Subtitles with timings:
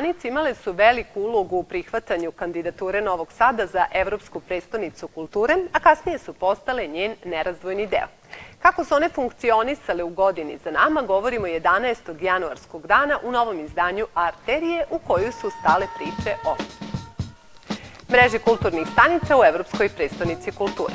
[0.00, 5.80] Stanice imale su veliku ulogu u prihvatanju kandidature Novog Sada za Evropsku prestonicu kulture, a
[5.80, 8.06] kasnije su postale njen nerazdvojni deo.
[8.62, 12.22] Kako su one funkcionisale u godini za nama, govorimo 11.
[12.22, 16.56] januarskog dana u novom izdanju Arterije u koju su stale priče o
[18.12, 20.94] mreži kulturnih stanica u Evropskoj prestonici kulture.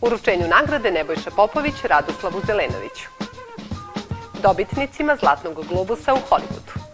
[0.00, 3.08] Uručenju nagrade Nebojša Popović Radoslavu Zelenoviću.
[4.42, 6.85] Dobitnicima Zlatnog globusa u Hollywoodu.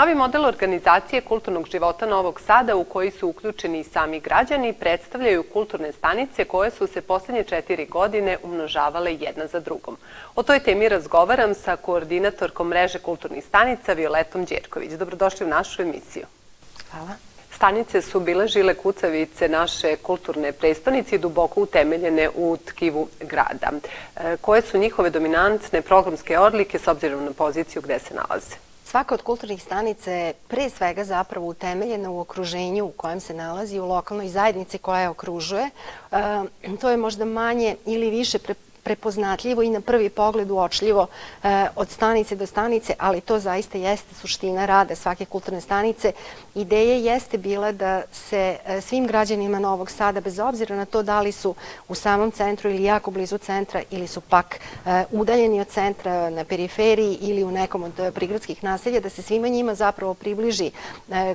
[0.00, 5.42] Novi model organizacije kulturnog života Novog Sada u koji su uključeni i sami građani predstavljaju
[5.42, 9.96] kulturne stanice koje su se poslednje četiri godine umnožavale jedna za drugom.
[10.34, 14.92] O toj temi razgovaram sa koordinatorkom mreže kulturnih stanica Violetom Đerković.
[14.92, 16.24] Dobrodošli u našu emisiju.
[16.90, 17.14] Hvala.
[17.52, 23.70] Stanice su bile žile kucavice naše kulturne prestonice i duboko utemeljene u tkivu grada.
[24.16, 28.69] E, koje su njihove dominantne programske odlike s obzirom na poziciju gde se nalaze?
[28.90, 33.78] Svaka od kulturnih stanica je pre svega zapravo utemeljena u okruženju u kojem se nalazi,
[33.78, 35.70] u lokalnoj zajednici koja je okružuje.
[36.12, 36.18] E,
[36.80, 38.38] to je možda manje ili više
[38.82, 41.06] prepoznatljivo i na prvi pogled uočljivo
[41.42, 46.12] e, od stanice do stanice, ali to zaista jeste suština rada svake kulturne stanice.
[46.54, 51.20] Ideja jeste bila da se e, svim građanima Novog Sada, bez obzira na to da
[51.20, 51.54] li su
[51.88, 56.44] u samom centru ili jako blizu centra ili su pak e, udaljeni od centra na
[56.44, 60.70] periferiji ili u nekom od prigradskih naselja, da se svima njima zapravo približi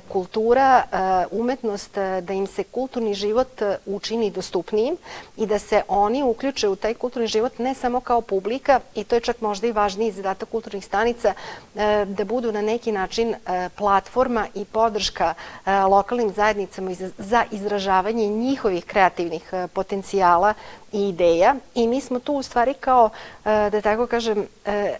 [0.08, 0.82] kultura,
[1.30, 4.96] umetnost, da im se kulturni život učini dostupnijim
[5.36, 9.04] i da se oni uključe u taj kulturni život život ne samo kao publika i
[9.04, 13.34] to je čak možda i važniji zadatak kulturnih stanica e, da budu na neki način
[13.34, 20.54] e, platforma i podrška e, lokalnim zajednicama za izražavanje njihovih kreativnih potencijala
[20.92, 23.10] i ideja i mi smo tu u stvari kao,
[23.44, 24.46] da tako kažem,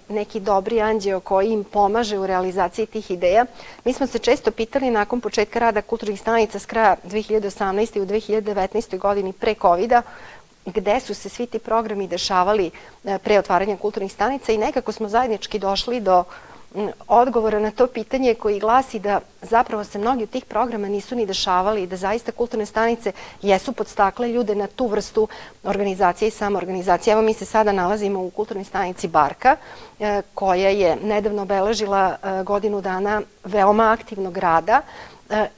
[0.09, 3.47] neki dobri anđeo koji im pomaže u realizaciji tih ideja.
[3.85, 7.97] Mi smo se često pitali nakon početka rada kulturnih stanica s kraja 2018.
[7.97, 8.99] i u 2019.
[8.99, 10.03] godini pre COVID-a
[10.67, 12.71] gde su se svi ti programi dešavali
[13.05, 16.25] e, pre otvaranja kulturnih stanica i nekako smo zajednički došli do
[17.09, 21.27] odgovora na to pitanje koji glasi da zapravo se mnogi od tih programa nisu ni
[21.27, 23.13] dešavali i da zaista kulturne stanice
[23.43, 25.29] jesu podstakle ljude na tu vrstu
[25.65, 27.13] organizacije i samoorganizacije.
[27.13, 29.57] Evo mi se sada nalazimo u kulturnoj stanici Barka
[30.01, 34.83] e, koja je nedavno obeležila e, godinu dana veoma aktivnog rada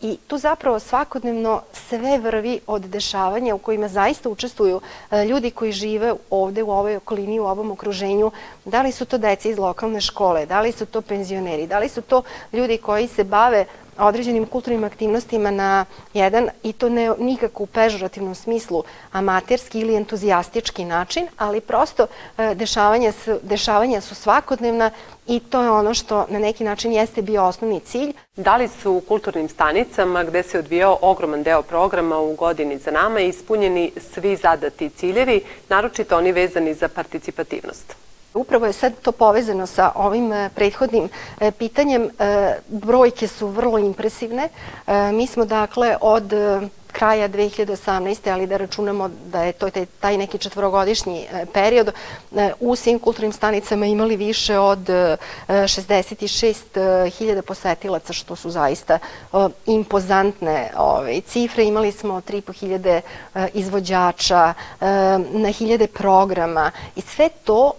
[0.01, 4.81] I tu zapravo svakodnevno sve vrvi od dešavanja u kojima zaista učestvuju
[5.11, 8.31] e, ljudi koji žive ovde u ovoj okolini, u ovom okruženju,
[8.65, 11.89] da li su to deci iz lokalne škole, da li su to penzioneri, da li
[11.89, 13.67] su to ljudi koji se bave
[13.99, 20.85] određenim kulturnim aktivnostima na jedan, i to ne nikako u pežorativnom smislu, amaterski ili entuzijastički
[20.85, 22.06] način, ali prosto
[22.39, 24.91] e, dešavanja su, dešavanja su svakodnevna
[25.28, 28.12] i to je ono što na neki način jeste bio osnovni cilj.
[28.37, 32.91] Da li su u kulturnim stanicama gde se odvijao ogroman deo programa u godini za
[32.91, 37.94] nama ispunjeni svi zadati ciljevi, naročito oni vezani za participativnost?
[38.34, 41.09] Upravo je sad to povezano sa ovim e, prethodnim
[41.41, 42.11] e, pitanjem.
[42.19, 44.49] E, brojke su vrlo impresivne.
[45.12, 46.33] Mi smo dakle od
[46.98, 48.32] kraja 2018.
[48.32, 49.70] ali da računamo da je to
[50.00, 51.92] taj neki četvorogodišnji e, period, e,
[52.60, 58.98] u svim kulturnim stanicama imali više od 66.000 e, posetilaca, što su zaista
[59.66, 61.64] impozantne ove, cifre.
[61.64, 63.00] Imali smo 3.500
[63.54, 64.54] izvođača,
[65.31, 67.72] na hiljade programa i sve to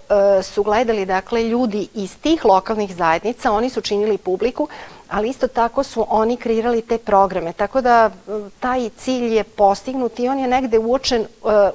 [0.44, 4.68] su gledali dakle ljudi iz tih lokalnih zajednica, oni su činili publiku,
[5.10, 10.20] ali isto tako su oni kreirali te programe, tako da e, taj cilj je postignut
[10.20, 11.28] i on je negde uočen e,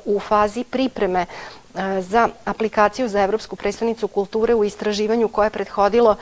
[0.04, 1.26] u fazi pripreme e,
[2.02, 6.16] za aplikaciju za Evropsku predstavnicu kulture u istraživanju koje je prethodilo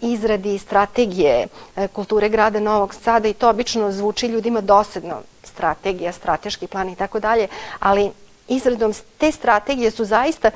[0.00, 1.46] izradi strategije
[1.92, 7.20] kulture grada Novog Sada i to obično zvuči ljudima dosadno, strategija, strateški plan i tako
[7.20, 7.48] dalje,
[7.80, 8.10] ali
[8.48, 10.50] izradom te strategije su zaista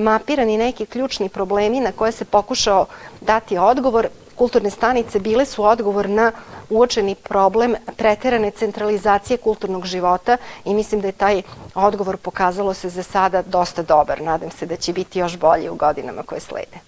[0.00, 2.86] mapirani neki ključni problemi na koje se pokušao
[3.20, 4.08] dati odgovor
[4.40, 6.32] kulturne stanice bile su odgovor na
[6.70, 11.42] uočeni problem preterane centralizacije kulturnog života i mislim da je taj
[11.74, 14.22] odgovor pokazalo se za sada dosta dobar.
[14.22, 16.80] Nadam se da će biti još bolji u godinama koje slede.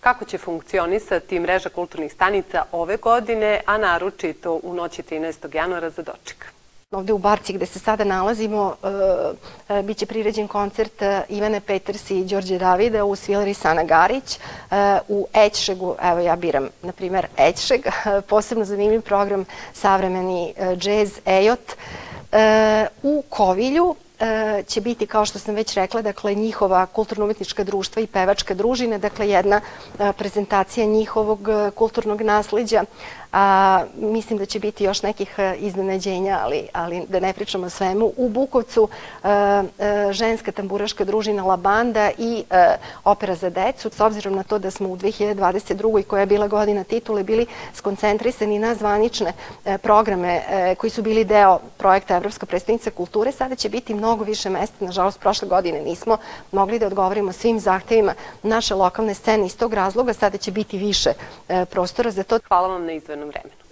[0.00, 5.54] Kako će funkcionisati mreža kulturnih stanica ove godine, a naročito u noći 13.
[5.54, 6.57] januara za doček?
[6.90, 12.10] Ovde u Barci gde se sada nalazimo e, e, biće priređen koncert e, Ivane Peters
[12.10, 14.38] i Đorđe Davida u Svileri Sana Garić.
[15.08, 17.86] U Ećšegu, evo ja biram na primer Ećšeg,
[18.28, 21.76] posebno zanimljiv program savremeni džez Ejot.
[23.02, 23.94] U Kovilju
[24.66, 29.28] će biti, kao što sam već rekla, dakle njihova kulturno-umetnička društva i pevačka družina, dakle
[29.28, 29.60] jedna
[30.16, 32.84] prezentacija njihovog kulturnog nasledđa,
[33.32, 37.70] a, mislim da će biti još nekih e, iznenađenja, ali, ali da ne pričamo o
[37.70, 38.12] svemu.
[38.16, 38.88] U Bukovcu
[39.24, 42.44] e, e, ženska tamburaška družina La Banda i
[43.04, 46.02] opera za decu, s obzirom na to da smo u 2022.
[46.02, 49.32] koja je bila godina titule, bili skoncentrisani na zvanične
[49.82, 50.42] programe
[50.78, 54.84] koji su bili deo projekta Evropska predstavnica kulture, sada će biti mnogo više mesta.
[54.84, 56.16] Nažalost, prošle godine nismo
[56.52, 59.46] mogli da odgovorimo svim zahtevima naše lokalne scene.
[59.46, 61.12] Iz tog razloga sada će biti više
[61.70, 62.38] prostora za to.
[62.48, 63.67] Hvala vam na izvenu radnom vremenu.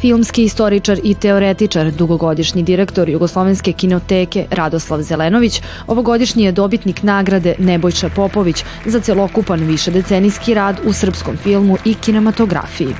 [0.00, 8.08] Filmski istoričar i teoretičar, dugogodišnji direktor Jugoslovenske kinoteke Radoslav Zelenović, ovogodišnji je dobitnik nagrade Nebojša
[8.08, 12.94] Popović za celokupan višedecenijski rad u srpskom filmu i kinematografiji.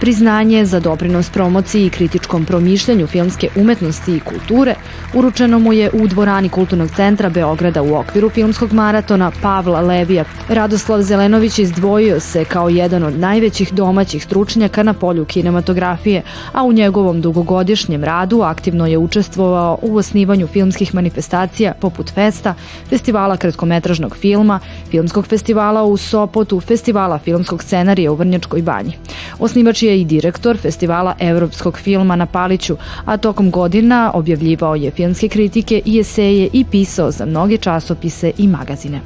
[0.00, 4.74] Priznanje za doprinos promociji i kritičkom promišljanju filmske umetnosti i kulture
[5.14, 10.24] uručeno mu je u dvorani Kulturnog centra Beograda u okviru filmskog maratona Pavla Levija.
[10.48, 16.22] Radoslav Zelenović izdvojio se kao jedan od najvećih domaćih stručnjaka na polju kinematografije,
[16.52, 22.54] a u njegovom dugogodišnjem radu aktivno je učestvovao u osnivanju filmskih manifestacija poput Festa,
[22.88, 24.60] festivala kratkometražnog filma,
[24.90, 28.92] filmskog festivala u Sopotu, festivala filmskog scenarija u Vrnjačkoj banji.
[29.38, 35.28] Osnivač je i direktor festivala evropskog filma na Paliću, a tokom godina objavljivao je filmske
[35.28, 39.00] kritike i eseje i pisao za mnoge časopise i magazine.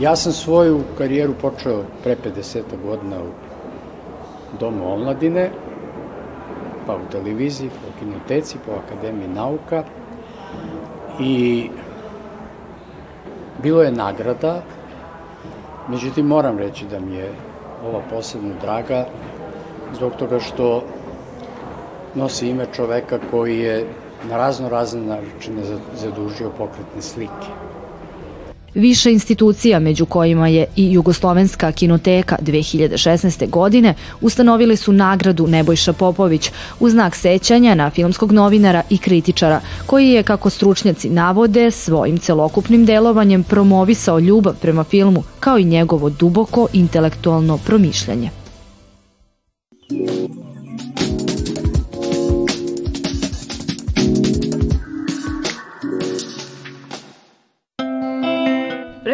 [0.00, 3.46] Ja sam svoju karijeru počeo pre 50 godina u
[4.60, 5.50] Domu omladine,
[6.86, 9.84] pa u televiziji, po kinoteci, po Akademiji nauka
[11.20, 11.68] i
[13.62, 14.62] bilo je nagrada,
[15.88, 17.32] međutim moram reći da mi je
[17.84, 19.06] ova posebno draga
[19.94, 20.82] zbog toga što
[22.14, 23.86] nosi ime čoveka koji je
[24.28, 25.62] na razno razne načine
[25.94, 27.48] zadužio pokretne slike.
[28.76, 33.50] Više institucija, među kojima je i Jugoslovenska kinoteka 2016.
[33.50, 36.50] godine, ustanovili su nagradu Nebojša Popović
[36.80, 42.86] u znak sećanja na filmskog novinara i kritičara, koji je, kako stručnjaci navode, svojim celokupnim
[42.86, 48.30] delovanjem promovisao ljubav prema filmu, kao i njegovo duboko intelektualno promišljanje.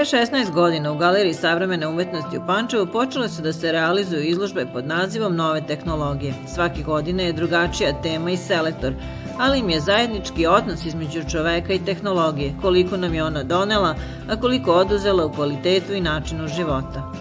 [0.03, 4.67] Pre 16 godina u Galeriji savremene umetnosti u Pančevu počele su da se realizuju izložbe
[4.73, 6.35] pod nazivom Nove tehnologije.
[6.55, 8.93] Svake godine je drugačija tema i selektor,
[9.39, 13.95] ali im je zajednički odnos između čoveka i tehnologije, koliko nam je ona donela,
[14.31, 17.13] a koliko oduzela u kvalitetu i načinu života.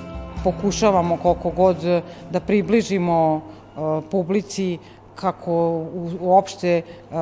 [0.43, 1.77] Pokušavamo koliko god
[2.31, 4.77] da približimo uh, publici
[5.15, 5.85] kako
[6.19, 7.15] uopšte uh,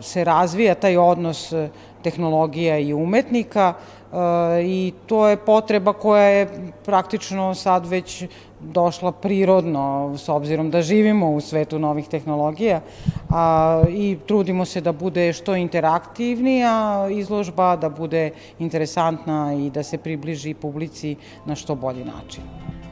[0.00, 1.52] se razvija taj odnos
[2.02, 3.74] tehnologija i umetnika,
[4.64, 8.24] i to je potreba koja je praktično sad već
[8.60, 12.80] došla prirodno s obzirom da živimo u svetu novih tehnologija
[13.30, 19.98] a, i trudimo se da bude što interaktivnija izložba, da bude interesantna i da se
[19.98, 21.16] približi publici
[21.46, 22.42] na što bolji način.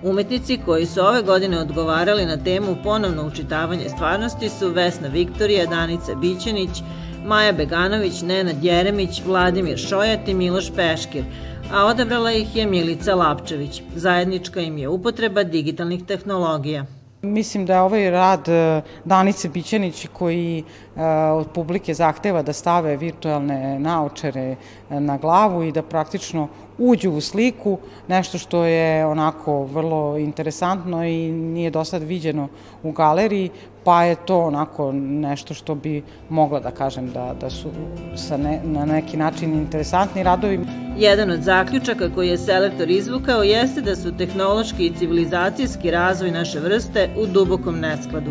[0.02, 6.14] Umetnici koji su ove godine odgovarali na temu ponovno učitavanje stvarnosti su Vesna Viktorija, Danica
[6.14, 6.82] Bićanić,
[7.24, 11.24] Maja Beganović, Nenad Jeremić, Vladimir Šojat i Miloš Peškir,
[11.72, 13.82] a odabrala ih je Milica Lapčević.
[13.94, 16.86] Zajednička im je upotreba digitalnih tehnologija.
[17.22, 20.64] Mislim da je ovaj rad e, Danice Bićanić koji
[20.96, 24.56] e, od publike zahteva da stave virtualne naočare
[24.90, 26.48] e, na glavu i da praktično
[26.78, 32.48] uđu u sliku, nešto što je onako vrlo interesantno i nije do sad viđeno
[32.82, 33.50] u galeriji,
[33.84, 37.68] pa je to onako nešto što bi mogla da kažem da, da su
[38.16, 40.60] sa ne, na neki način interesantni radovi.
[40.98, 46.60] Jedan od zaključaka koji je selektor izvukao jeste da su tehnološki i civilizacijski razvoj naše
[46.60, 48.30] vrste u dubokom neskladu.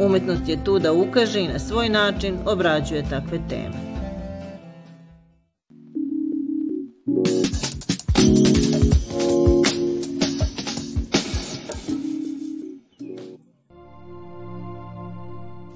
[0.00, 3.89] Umetnost je tu da ukaže i na svoj način obrađuje takve teme.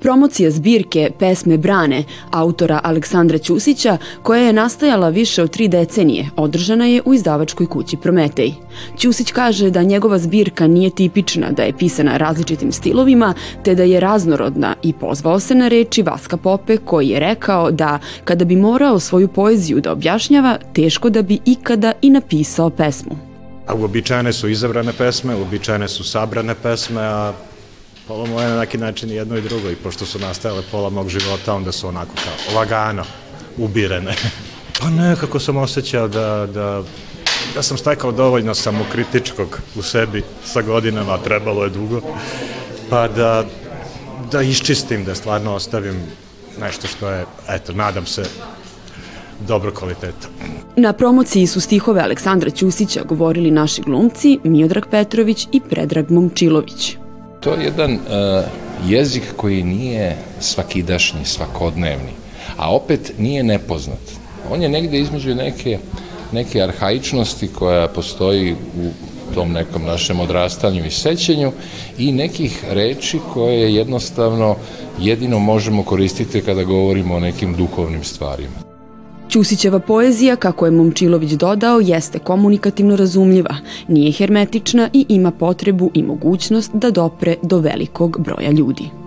[0.04, 6.86] Promocija zbirke Pesme Brane autora Aleksandra Ćusića, koja je nastajala više od tri decenije, održana
[6.86, 8.52] je u izdavačkoj kući Prometej.
[8.98, 14.00] Ćusić kaže da njegova zbirka nije tipična, da je pisana različitim stilovima, te da je
[14.00, 19.00] raznorodna i pozvao se na reči Vaska Pope koji je rekao da kada bi morao
[19.00, 23.16] svoju poeziju da objašnjava, teško da bi ikada i napisao pesmu.
[23.66, 27.32] A uobičajene su izabrane pesme, uobičajene su sabrane pesme, a
[28.08, 31.54] pola moje na neki način jedno i drugo i pošto su nastajale pola mog života,
[31.54, 33.04] onda su onako kao lagano
[33.58, 34.14] ubirene.
[34.80, 36.82] pa nekako sam osjećao da, da,
[37.54, 42.00] da sam stekao dovoljno samokritičkog u sebi sa godinama, trebalo je dugo,
[42.90, 43.44] pa da,
[44.32, 46.02] da iščistim, da stvarno ostavim
[46.60, 48.22] nešto što je, eto, nadam se,
[49.48, 50.28] dobro kvaliteta.
[50.76, 57.03] Na promociji su stihove Aleksandra Ćusića govorili naši glumci Miodrag Petrović i Predrag Momčilović.
[57.44, 58.00] To je jedan uh,
[58.86, 62.12] jezik koji nije svakidašnji, svakodnevni,
[62.56, 64.00] a opet nije nepoznat.
[64.50, 65.78] On je negde između neke,
[66.32, 68.90] neke arhaičnosti koja postoji u
[69.34, 71.52] tom nekom našem odrastanju i sećenju
[71.98, 74.56] i nekih reči koje jednostavno
[75.00, 78.63] jedino možemo koristiti kada govorimo o nekim duhovnim stvarima.
[79.34, 83.56] Ćusićeva poezija, kako je Momčilović dodao, jeste komunikativno razumljiva,
[83.88, 89.03] nije hermetična i ima potrebu i mogućnost da dopre do velikog broja ljudi.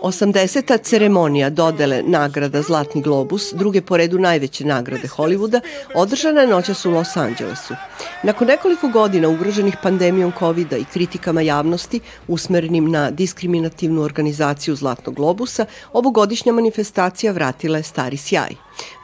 [0.00, 5.60] Osamdeseta ceremonija dodele nagrada Zlatni globus, druge po redu najveće nagrade Hollywooda,
[5.94, 7.74] održana je noćas u Los Angelesu.
[8.22, 15.66] Nakon nekoliko godina ugroženih pandemijom covid i kritikama javnosti usmerenim na diskriminativnu organizaciju Zlatnog globusa,
[15.92, 18.54] ovogodišnja manifestacija vratila je stari sjaj.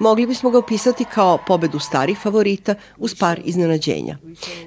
[0.00, 4.16] Mogli bismo ga opisati kao pobedu starih favorita uz par iznenađenja.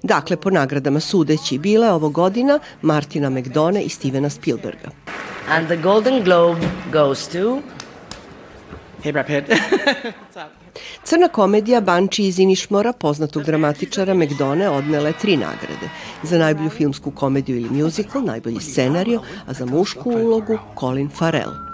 [0.03, 5.00] Dakle, po nagradama sudeći bila je ovo godina Martina McDone i Stevena Spielberga.
[5.47, 6.59] And the Golden Globe
[6.91, 7.61] goes to...
[9.03, 9.49] Hey, Brad Pitt.
[11.03, 15.89] Crna komedija Banči iz Inišmora, poznatog dramatičara Megdone, odnele tri nagrade.
[16.23, 21.70] Za najbolju filmsku komediju ili musical, najbolji scenario, a za mušku ulogu Colin Farrell.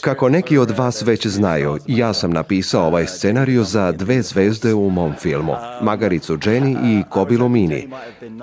[0.00, 4.90] Kako neki od vas već znaju, ja sam napisao ovaj scenariju za dve zvezde u
[4.90, 5.52] mom filmu,
[5.82, 7.88] Magaricu Jenny i Kobilu Mini.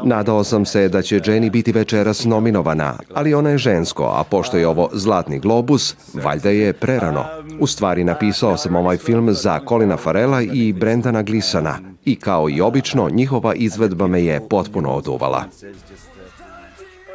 [0.03, 4.57] Nadao sam se da će Jenny biti večeras nominovana, ali ona je žensko, a pošto
[4.57, 7.25] je ovo Zlatni globus, valjda je prerano.
[7.59, 12.61] U stvari napisao sam ovaj film za Colina Farela i Brendana Glisana i kao i
[12.61, 15.43] obično, njihova izvedba me je potpuno oduvala.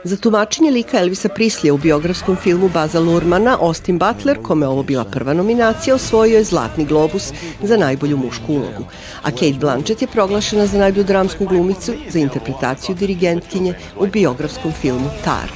[0.06, 5.04] Za tumačenje lika Elvisa Prislija u biografskom filmu Baza Lurmana, Austin Butler, kome ovo bila
[5.04, 7.32] prva nominacija, osvojio je Zlatni globus
[7.62, 8.84] za najbolju mušku ulogu.
[9.22, 15.10] A Kate Blanchett je proglašena za najbolju dramsku glumicu za interpretaciju dirigentkinje u biografskom filmu
[15.25, 15.50] Tar.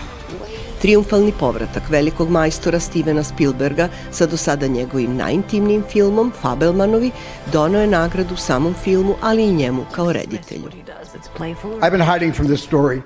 [0.80, 7.10] Triumfalni povratak velikog majstora Stevena Spielberga sa do sada njegovim najintimnijim filmom Fabelmanovi
[7.52, 10.70] donao je nagradu samom filmu, ali i njemu kao reditelju.
[11.82, 13.02] I've been hiding from this story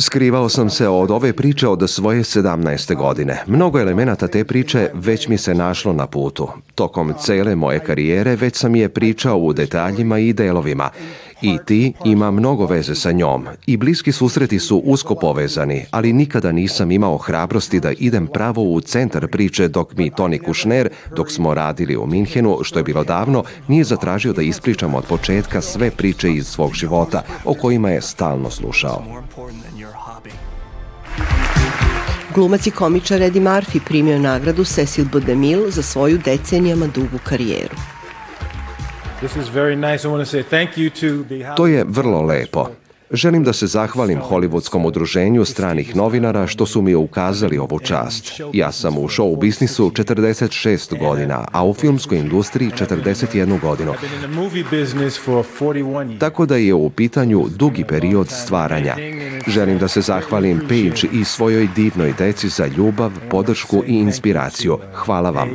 [0.00, 2.96] Skrivao sam se od ove priče od svoje 17.
[2.96, 3.42] godine.
[3.46, 6.48] Mnogo elemenata te priče već mi se našlo na putu.
[6.74, 10.90] Tokom cele moje karijere već sam je pričao u detaljima i delovima.
[11.42, 13.46] I ti ima mnogo veze sa njom.
[13.66, 18.80] I bliski susreti su usko povezani, ali nikada nisam imao hrabrosti da idem pravo u
[18.80, 23.44] centar priče dok mi Toni Kušner, dok smo radili u Minhenu, što je bilo davno,
[23.68, 28.50] nije zatražio da ispričam od početka sve priče iz svog života, o kojima je stalno
[28.50, 29.02] slušao.
[32.34, 35.20] Glumac i komičar Eddie Murphy primio nagradu Cecil B.
[35.20, 37.76] DeMille za svoju decenijama dugu karijeru.
[41.56, 42.68] To je vrlo lepo.
[43.12, 48.40] Želim da se zahvalim Hollywoodskom udruženju stranih novinara što su mi ukazali ovu čast.
[48.52, 53.94] Ja sam u show biznisu 46 godina, a u filmskoj industriji 41 godinu.
[56.18, 58.96] Tako da je u pitanju dugi period stvaranja.
[59.46, 64.78] Želim da se zahvalim Paige i svojoj divnoj deci za ljubav, podršku i inspiraciju.
[64.94, 65.48] Hvala vam.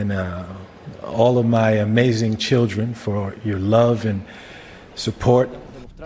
[0.00, 0.18] And, uh,
[1.16, 4.20] all of my amazing children for your love and
[4.94, 5.48] support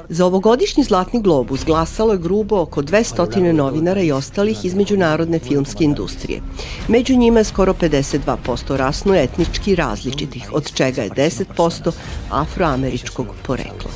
[0.08, 5.84] Za ovogodišnji Zlatni globus glasalo je grubo oko 200 novinara i ostalih iz međunarodne filmske
[5.84, 6.40] industrije.
[6.88, 11.92] Među njima je skoro 52% rasno etnički različitih, od čega je 10%
[12.30, 13.90] afroameričkog porekla.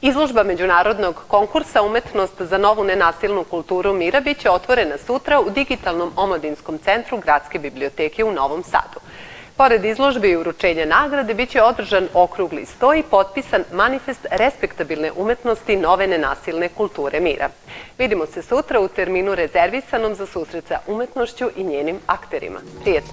[0.00, 6.78] Izložba međunarodnog konkursa Umetnost za novu nenasilnu kulturu mira biće otvorena sutra u digitalnom omladinskom
[6.78, 9.00] centru Gradske biblioteke u Novom Sadu.
[9.56, 15.76] Pored izložbe i uručenja nagrade, bit će održan okrugli sto i potpisan manifest respektabilne umetnosti
[15.76, 17.48] nove nenasilne kulture mira.
[17.98, 22.60] Vidimo se sutra u terminu rezervisanom za susret sa umetnošću i njenim akterima.
[22.82, 23.12] Prijetno!